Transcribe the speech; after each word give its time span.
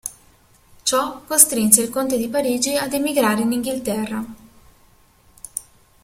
Ciò 0.81 1.21
costrinse 1.27 1.83
il 1.83 1.91
conte 1.91 2.17
di 2.17 2.27
Parigi 2.27 2.75
ad 2.75 2.93
emigrare 2.93 3.41
in 3.41 3.51
Inghilterra. 3.51 4.25